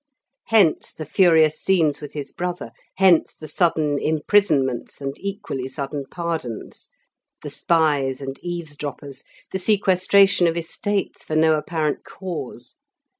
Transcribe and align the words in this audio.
Hence 0.45 0.93
the 0.93 1.05
furious 1.05 1.59
scenes 1.61 2.01
with 2.01 2.13
his 2.13 2.31
brother; 2.31 2.71
hence 2.97 3.35
the 3.35 3.47
sudden 3.47 3.99
imprisonments 3.99 4.99
and 4.99 5.13
equally 5.19 5.67
sudden 5.67 6.05
pardons; 6.09 6.89
the 7.43 7.51
spies 7.51 8.19
and 8.19 8.39
eavesdroppers, 8.39 9.23
the 9.51 9.59
sequestration 9.59 10.47
of 10.47 10.57
estates 10.57 11.23
for 11.23 11.35
no 11.35 11.53
apparent 11.55 12.03
cause. 12.03 12.77